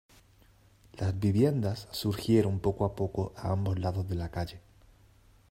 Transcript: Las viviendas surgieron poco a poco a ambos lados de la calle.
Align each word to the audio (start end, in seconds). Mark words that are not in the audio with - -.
Las 0.97 1.19
viviendas 1.19 1.87
surgieron 1.91 2.59
poco 2.59 2.85
a 2.85 2.95
poco 2.95 3.33
a 3.37 3.51
ambos 3.51 3.77
lados 3.77 4.09
de 4.09 4.15
la 4.15 4.31
calle. 4.31 4.59